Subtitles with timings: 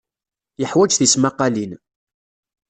[0.59, 1.71] Yeḥwaj tismaqqalin.